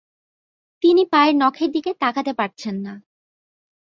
তিনি 0.83 1.03
পায়ের 1.05 1.35
নখের 1.35 1.69
দিকে 1.71 1.91
তাকাতে 2.01 2.31
পারছেন 2.33 2.75
না। 2.85 2.93